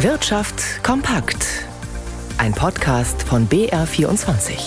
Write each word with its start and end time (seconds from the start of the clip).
Wirtschaft 0.00 0.84
kompakt. 0.84 1.64
Ein 2.36 2.52
Podcast 2.52 3.22
von 3.22 3.48
BR24. 3.48 4.58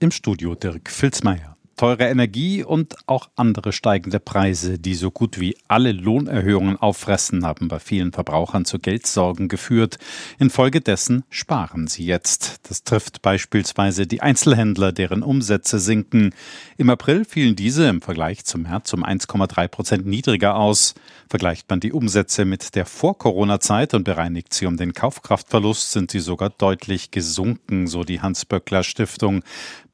Im 0.00 0.10
Studio 0.10 0.56
Dirk 0.56 0.90
Filzmeier 0.90 1.56
teure 1.80 2.10
Energie 2.10 2.62
und 2.62 2.94
auch 3.06 3.30
andere 3.36 3.72
steigende 3.72 4.20
Preise, 4.20 4.78
die 4.78 4.92
so 4.92 5.10
gut 5.10 5.40
wie 5.40 5.56
alle 5.66 5.92
Lohnerhöhungen 5.92 6.76
auffressen, 6.76 7.46
haben 7.46 7.68
bei 7.68 7.78
vielen 7.78 8.12
Verbrauchern 8.12 8.66
zu 8.66 8.78
Geldsorgen 8.78 9.48
geführt. 9.48 9.96
Infolgedessen 10.38 11.24
sparen 11.30 11.86
sie 11.86 12.04
jetzt. 12.04 12.68
Das 12.68 12.84
trifft 12.84 13.22
beispielsweise 13.22 14.06
die 14.06 14.20
Einzelhändler, 14.20 14.92
deren 14.92 15.22
Umsätze 15.22 15.78
sinken. 15.78 16.34
Im 16.76 16.90
April 16.90 17.24
fielen 17.24 17.56
diese 17.56 17.88
im 17.88 18.02
Vergleich 18.02 18.44
zum 18.44 18.64
März 18.64 18.92
um 18.92 19.02
1,3 19.02 19.68
Prozent 19.68 20.04
niedriger 20.04 20.56
aus. 20.56 20.94
Vergleicht 21.30 21.70
man 21.70 21.80
die 21.80 21.94
Umsätze 21.94 22.44
mit 22.44 22.74
der 22.74 22.84
Vor-Corona-Zeit 22.84 23.94
und 23.94 24.04
bereinigt 24.04 24.52
sie 24.52 24.66
um 24.66 24.76
den 24.76 24.92
Kaufkraftverlust, 24.92 25.92
sind 25.92 26.10
sie 26.10 26.20
sogar 26.20 26.50
deutlich 26.50 27.10
gesunken, 27.10 27.86
so 27.86 28.04
die 28.04 28.20
Hans-Böckler-Stiftung. 28.20 29.44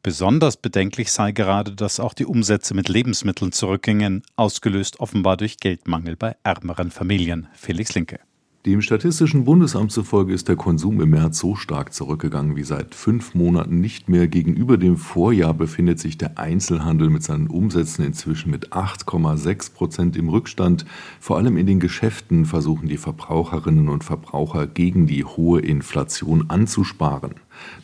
Besonders 0.07 0.57
bedenklich 0.57 1.11
sei 1.11 1.33
gerade, 1.33 1.73
dass 1.73 1.99
auch 1.99 2.15
die 2.15 2.27
Umsätze 2.27 2.75
mit 2.75 2.89
Lebensmitteln 2.89 3.51
zurückgingen, 3.51 4.23
ausgelöst 4.37 5.01
offenbar 5.01 5.37
durch 5.37 5.57
Geldmangel 5.57 6.15
bei 6.15 6.37
ärmeren 6.45 6.93
Familien. 6.93 7.49
Felix 7.55 7.93
Linke. 7.93 8.21
Dem 8.67 8.83
Statistischen 8.83 9.45
Bundesamt 9.45 9.91
zufolge 9.91 10.33
ist 10.33 10.47
der 10.47 10.55
Konsum 10.55 11.01
im 11.01 11.11
März 11.11 11.41
so 11.41 11.57
stark 11.57 11.93
zurückgegangen 11.93 12.55
wie 12.55 12.63
seit 12.63 12.95
fünf 12.95 13.35
Monaten 13.35 13.81
nicht 13.81 14.09
mehr. 14.09 14.29
Gegenüber 14.29 14.77
dem 14.77 14.97
Vorjahr 14.97 15.55
befindet 15.55 15.99
sich 15.99 16.17
der 16.17 16.39
Einzelhandel 16.39 17.11
mit 17.11 17.25
seinen 17.25 17.49
Umsätzen 17.49 18.05
inzwischen 18.05 18.53
mit 18.53 18.73
8,6 18.73 19.75
Prozent 19.75 20.17
im 20.17 20.29
Rückstand. 20.29 20.87
Vor 21.19 21.37
allem 21.37 21.57
in 21.57 21.67
den 21.67 21.81
Geschäften 21.81 22.45
versuchen 22.45 22.87
die 22.87 22.97
Verbraucherinnen 22.97 23.89
und 23.89 24.05
Verbraucher 24.05 24.69
gegen 24.69 25.09
die 25.09 25.25
hohe 25.25 25.59
Inflation 25.59 26.49
anzusparen. 26.49 27.35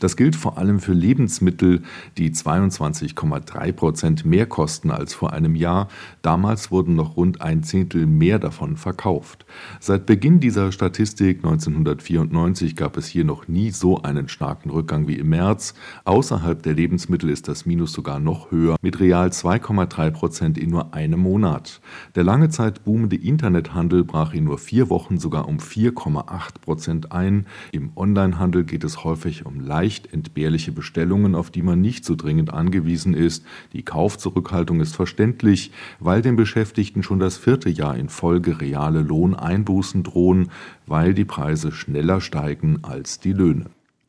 Das 0.00 0.16
gilt 0.16 0.36
vor 0.36 0.58
allem 0.58 0.80
für 0.80 0.92
Lebensmittel, 0.92 1.82
die 2.18 2.30
22,3 2.30 3.72
Prozent 3.72 4.24
mehr 4.24 4.46
kosten 4.46 4.90
als 4.90 5.14
vor 5.14 5.32
einem 5.32 5.54
Jahr. 5.54 5.88
Damals 6.22 6.70
wurden 6.70 6.94
noch 6.94 7.16
rund 7.16 7.40
ein 7.40 7.62
Zehntel 7.62 8.06
mehr 8.06 8.38
davon 8.38 8.76
verkauft. 8.76 9.46
Seit 9.80 10.06
Beginn 10.06 10.40
dieser 10.40 10.72
Statistik 10.72 11.38
1994 11.38 12.76
gab 12.76 12.96
es 12.96 13.06
hier 13.06 13.24
noch 13.24 13.48
nie 13.48 13.70
so 13.70 14.02
einen 14.02 14.28
starken 14.28 14.70
Rückgang 14.70 15.08
wie 15.08 15.16
im 15.16 15.28
März. 15.28 15.74
Außerhalb 16.04 16.62
der 16.62 16.74
Lebensmittel 16.74 17.30
ist 17.30 17.48
das 17.48 17.66
Minus 17.66 17.92
sogar 17.92 18.18
noch 18.18 18.50
höher, 18.50 18.76
mit 18.82 19.00
real 19.00 19.28
2,3 19.28 20.10
Prozent 20.10 20.58
in 20.58 20.70
nur 20.70 20.94
einem 20.94 21.20
Monat. 21.20 21.80
Der 22.14 22.24
lange 22.24 22.48
Zeit 22.48 22.84
boomende 22.84 23.16
Internethandel 23.16 24.04
brach 24.04 24.34
in 24.34 24.44
nur 24.44 24.58
vier 24.58 24.90
Wochen 24.90 25.18
sogar 25.18 25.48
um 25.48 25.58
4,8 25.58 26.60
Prozent 26.60 27.12
ein. 27.12 27.46
Im 27.72 27.92
Onlinehandel 27.94 28.64
geht 28.64 28.84
es 28.84 29.04
häufig 29.04 29.46
um 29.46 29.60
leicht 29.64 30.12
entbehrliche 30.12 30.72
Bestellungen, 30.72 31.34
auf 31.34 31.50
die 31.50 31.62
man 31.62 31.80
nicht 31.80 32.04
so 32.04 32.14
dringend 32.14 32.52
angewiesen 32.52 33.14
ist. 33.14 33.44
Die 33.72 33.82
Kaufzurückhaltung 33.82 34.80
ist 34.80 34.96
verständlich, 34.96 35.70
weil 36.00 36.22
den 36.22 36.36
Beschäftigten 36.36 37.02
schon 37.02 37.18
das 37.18 37.36
vierte 37.36 37.70
Jahr 37.70 37.96
in 37.96 38.08
Folge 38.08 38.60
reale 38.60 39.02
Lohneinbußen 39.02 40.02
drohen, 40.02 40.50
weil 40.86 41.14
die 41.14 41.24
Preise 41.24 41.72
schneller 41.72 42.20
steigen 42.20 42.80
als 42.82 43.20
die 43.20 43.32
Löhne. 43.32 43.66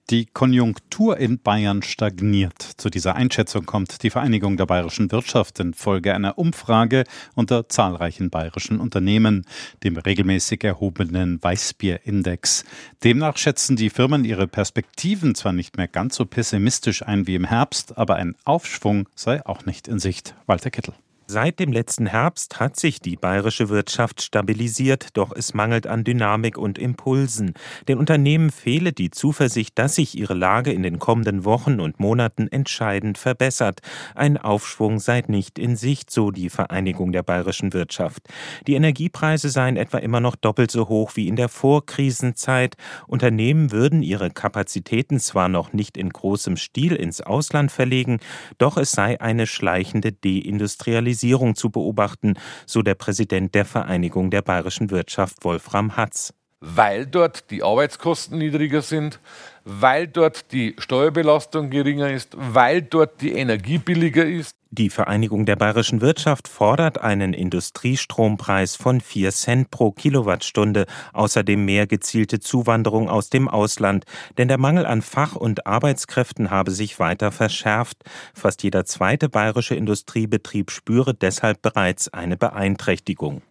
Die 0.09 0.25
Konjunktur 0.25 1.17
in 1.17 1.39
Bayern 1.39 1.81
stagniert. 1.81 2.61
Zu 2.61 2.89
dieser 2.89 3.15
Einschätzung 3.15 3.65
kommt 3.65 4.03
die 4.03 4.09
Vereinigung 4.09 4.57
der 4.57 4.65
bayerischen 4.65 5.09
Wirtschaft 5.13 5.61
infolge 5.61 6.13
einer 6.13 6.37
Umfrage 6.37 7.05
unter 7.35 7.69
zahlreichen 7.69 8.29
bayerischen 8.29 8.81
Unternehmen, 8.81 9.45
dem 9.81 9.95
regelmäßig 9.95 10.65
erhobenen 10.65 11.41
Weißbierindex. 11.41 12.65
Demnach 13.05 13.37
schätzen 13.37 13.77
die 13.77 13.89
Firmen 13.89 14.25
ihre 14.25 14.45
Perspektiven 14.45 15.35
zwar 15.35 15.53
nicht 15.53 15.77
mehr 15.77 15.87
ganz 15.87 16.17
so 16.17 16.25
pessimistisch 16.25 17.01
ein 17.01 17.25
wie 17.25 17.35
im 17.35 17.45
Herbst, 17.45 17.97
aber 17.97 18.15
ein 18.15 18.35
Aufschwung 18.43 19.07
sei 19.15 19.45
auch 19.45 19.65
nicht 19.65 19.87
in 19.87 19.99
Sicht. 19.99 20.35
Walter 20.47 20.69
Kittel. 20.69 20.95
Seit 21.33 21.57
dem 21.57 21.71
letzten 21.71 22.05
Herbst 22.05 22.59
hat 22.59 22.75
sich 22.75 22.99
die 22.99 23.15
bayerische 23.15 23.69
Wirtschaft 23.69 24.21
stabilisiert, 24.21 25.07
doch 25.13 25.31
es 25.35 25.55
mangelt 25.55 25.87
an 25.87 26.03
Dynamik 26.03 26.59
und 26.59 26.77
Impulsen. 26.77 27.55
Den 27.87 27.97
Unternehmen 27.97 28.51
fehle 28.51 28.93
die 28.93 29.09
Zuversicht, 29.09 29.79
dass 29.79 29.95
sich 29.95 30.15
ihre 30.15 30.35
Lage 30.35 30.71
in 30.71 30.83
den 30.83 30.99
kommenden 30.99 31.43
Wochen 31.43 31.79
und 31.79 31.99
Monaten 31.99 32.49
entscheidend 32.49 33.17
verbessert. 33.17 33.79
Ein 34.13 34.37
Aufschwung 34.37 34.99
sei 34.99 35.23
nicht 35.25 35.57
in 35.57 35.75
Sicht, 35.75 36.11
so 36.11 36.29
die 36.29 36.51
Vereinigung 36.51 37.11
der 37.11 37.23
bayerischen 37.23 37.73
Wirtschaft. 37.73 38.27
Die 38.67 38.75
Energiepreise 38.75 39.49
seien 39.49 39.75
etwa 39.75 39.97
immer 39.97 40.19
noch 40.19 40.35
doppelt 40.35 40.69
so 40.69 40.87
hoch 40.87 41.13
wie 41.15 41.27
in 41.27 41.35
der 41.35 41.49
Vorkrisenzeit. 41.49 42.75
Unternehmen 43.07 43.71
würden 43.71 44.03
ihre 44.03 44.29
Kapazitäten 44.29 45.19
zwar 45.19 45.49
noch 45.49 45.73
nicht 45.73 45.97
in 45.97 46.09
großem 46.09 46.57
Stil 46.57 46.95
ins 46.95 47.21
Ausland 47.21 47.71
verlegen, 47.71 48.19
doch 48.59 48.77
es 48.77 48.91
sei 48.91 49.19
eine 49.19 49.47
schleichende 49.47 50.11
Deindustrialisierung 50.11 51.22
Globalisierung 51.23 51.55
zu 51.55 51.69
beobachten, 51.69 52.33
so 52.65 52.81
der 52.81 52.95
Präsident 52.95 53.55
der 53.55 53.63
Vereinigung 53.63 54.29
der 54.29 54.41
bayerischen 54.41 54.91
Wirtschaft 54.91 55.45
Wolfram 55.45 55.95
Hatz. 55.95 56.33
Weil 56.65 57.05
dort 57.05 57.51
die 57.51 57.61
Arbeitskosten 57.61 58.37
niedriger 58.37 58.81
sind, 58.81 59.19
weil 59.65 60.07
dort 60.07 60.53
die 60.53 60.75
Steuerbelastung 60.77 61.69
geringer 61.69 62.09
ist, 62.09 62.37
weil 62.37 62.81
dort 62.81 63.19
die 63.19 63.33
Energie 63.33 63.79
billiger 63.79 64.25
ist. 64.25 64.55
Die 64.71 64.89
Vereinigung 64.89 65.45
der 65.45 65.57
bayerischen 65.57 65.99
Wirtschaft 65.99 66.47
fordert 66.47 67.01
einen 67.01 67.33
Industriestrompreis 67.33 68.77
von 68.77 69.01
4 69.01 69.31
Cent 69.31 69.71
pro 69.71 69.91
Kilowattstunde, 69.91 70.85
außerdem 71.11 71.65
mehr 71.65 71.85
gezielte 71.85 72.39
Zuwanderung 72.39 73.09
aus 73.09 73.29
dem 73.29 73.49
Ausland, 73.49 74.05
denn 74.37 74.47
der 74.47 74.57
Mangel 74.57 74.85
an 74.85 75.01
Fach- 75.01 75.35
und 75.35 75.67
Arbeitskräften 75.67 76.49
habe 76.49 76.71
sich 76.71 76.97
weiter 76.97 77.33
verschärft. 77.33 78.05
Fast 78.33 78.63
jeder 78.63 78.85
zweite 78.85 79.27
bayerische 79.27 79.75
Industriebetrieb 79.75 80.71
spüre 80.71 81.13
deshalb 81.13 81.61
bereits 81.61 82.07
eine 82.13 82.37
Beeinträchtigung. 82.37 83.41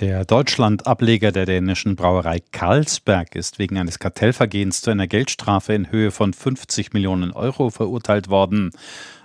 Der 0.00 0.24
Deutschland-Ableger 0.24 1.30
der 1.30 1.44
dänischen 1.44 1.94
Brauerei 1.94 2.38
Carlsberg 2.52 3.36
ist 3.36 3.58
wegen 3.58 3.76
eines 3.76 3.98
Kartellvergehens 3.98 4.80
zu 4.80 4.90
einer 4.90 5.06
Geldstrafe 5.06 5.74
in 5.74 5.92
Höhe 5.92 6.10
von 6.10 6.32
50 6.32 6.94
Millionen 6.94 7.32
Euro 7.32 7.68
verurteilt 7.68 8.30
worden. 8.30 8.70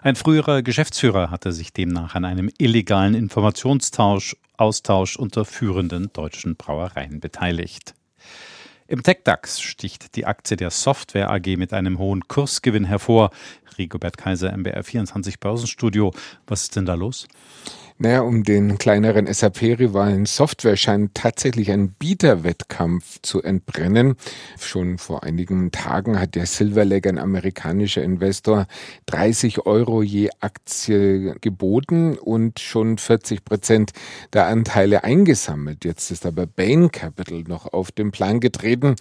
Ein 0.02 0.18
früherer 0.18 0.64
Geschäftsführer 0.64 1.32
hatte 1.32 1.54
sich 1.54 1.72
demnach 1.72 2.16
an 2.16 2.26
einem 2.26 2.50
illegalen 2.58 3.14
Informationstausch 3.14 4.36
Austausch 4.58 5.16
unter 5.16 5.46
führenden 5.46 6.12
deutschen 6.12 6.58
Brauereien 6.58 7.22
beteiligt. 7.22 7.94
Im 8.88 9.02
TechDAX 9.02 9.62
sticht 9.62 10.18
die 10.18 10.26
Aktie 10.26 10.58
der 10.58 10.72
Software 10.72 11.32
AG 11.32 11.56
mit 11.56 11.72
einem 11.72 12.00
hohen 12.00 12.28
Kursgewinn 12.28 12.84
hervor. 12.84 13.30
Rigobert 13.78 14.18
Kaiser, 14.18 14.56
MBR 14.56 14.84
24 14.84 15.40
Börsenstudio. 15.40 16.14
Was 16.48 16.64
ist 16.64 16.76
denn 16.76 16.86
da 16.86 16.96
los? 16.96 17.28
Naja, 17.98 18.24
um 18.24 18.44
den 18.44 18.78
kleineren 18.78 19.26
SAP-Rivalen 19.34 20.26
Software 20.26 20.76
scheint 20.76 21.16
tatsächlich 21.16 21.72
ein 21.72 21.92
Bieterwettkampf 21.94 23.22
zu 23.22 23.42
entbrennen. 23.42 24.16
Schon 24.60 24.98
vor 24.98 25.24
einigen 25.24 25.72
Tagen 25.72 26.20
hat 26.20 26.36
der 26.36 26.46
Silver 26.46 26.82
ein 26.82 27.18
amerikanischer 27.18 28.04
Investor, 28.04 28.68
30 29.06 29.66
Euro 29.66 30.04
je 30.04 30.30
Aktie 30.42 31.36
geboten 31.40 32.18
und 32.18 32.60
schon 32.60 32.98
40 32.98 33.46
Prozent 33.46 33.94
der 34.34 34.48
Anteile 34.48 35.06
eingesammelt. 35.06 35.86
Jetzt 35.86 36.12
ist 36.12 36.26
aber 36.26 36.48
Bain 36.48 36.92
Capital 36.92 37.44
noch 37.48 37.72
auf 37.72 37.94
den 37.94 38.12
Plan 38.12 38.42
getreten. 38.42 38.96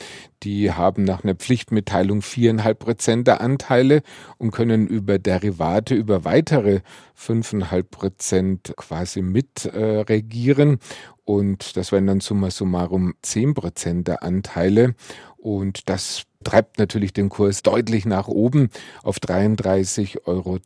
Die 0.44 0.70
haben 0.70 1.02
nach 1.02 1.24
einer 1.24 1.34
Pflichtmitteilung 1.34 2.22
viereinhalb 2.22 2.78
Prozent 2.78 3.26
der 3.26 3.40
Anteile 3.40 4.02
und 4.38 4.52
können 4.52 4.86
über 4.86 5.18
Derivate 5.18 5.94
über 5.94 6.24
weitere 6.24 6.80
fünfeinhalb 7.14 7.90
Prozent 7.90 8.74
quasi 8.86 9.22
mit 9.22 9.64
äh. 9.66 10.78
Und 11.24 11.76
das 11.76 11.90
wären 11.90 12.06
dann 12.06 12.20
summa 12.20 12.50
summarum 12.50 13.14
zehn 13.22 13.54
Prozent 13.54 14.08
der 14.08 14.22
Anteile. 14.22 14.94
Und 15.44 15.90
das 15.90 16.22
treibt 16.42 16.78
natürlich 16.78 17.12
den 17.12 17.28
Kurs 17.28 17.62
deutlich 17.62 18.06
nach 18.06 18.28
oben 18.28 18.70
auf 19.02 19.16
33,30 19.18 20.26
Euro, 20.26 20.58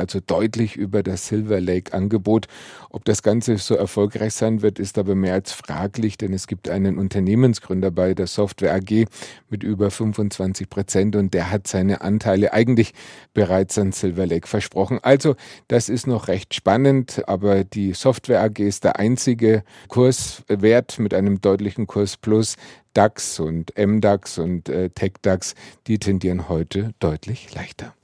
also 0.00 0.20
deutlich 0.24 0.76
über 0.76 1.02
das 1.02 1.26
Silver 1.26 1.60
Lake 1.60 1.92
Angebot. 1.92 2.46
Ob 2.90 3.04
das 3.04 3.22
Ganze 3.22 3.56
so 3.58 3.74
erfolgreich 3.74 4.34
sein 4.34 4.62
wird, 4.62 4.78
ist 4.78 4.98
aber 4.98 5.14
mehr 5.14 5.34
als 5.34 5.52
fraglich, 5.52 6.18
denn 6.18 6.32
es 6.32 6.46
gibt 6.46 6.68
einen 6.68 6.98
Unternehmensgründer 6.98 7.90
bei 7.90 8.14
der 8.14 8.26
Software 8.26 8.74
AG 8.74 9.06
mit 9.48 9.62
über 9.62 9.90
25 9.90 10.68
Prozent 10.68 11.16
und 11.16 11.34
der 11.34 11.50
hat 11.50 11.66
seine 11.66 12.00
Anteile 12.00 12.52
eigentlich 12.52 12.94
bereits 13.34 13.78
an 13.78 13.92
Silver 13.92 14.26
Lake 14.26 14.46
versprochen. 14.46 14.98
Also 15.02 15.36
das 15.68 15.88
ist 15.88 16.06
noch 16.06 16.28
recht 16.28 16.54
spannend, 16.54 17.22
aber 17.28 17.64
die 17.64 17.92
Software 17.92 18.42
AG 18.42 18.58
ist 18.58 18.84
der 18.84 18.98
einzige 18.98 19.62
Kurswert 19.88 20.98
mit 20.98 21.14
einem 21.14 21.40
deutlichen 21.40 21.86
Kurs 21.86 22.16
plus. 22.16 22.56
DAX 22.96 23.40
und 23.40 23.74
MDAX 23.76 24.38
und 24.38 24.68
äh, 24.68 24.88
TechDAX, 24.88 25.54
die 25.86 25.98
tendieren 25.98 26.48
heute 26.48 26.94
deutlich 26.98 27.52
leichter. 27.54 27.95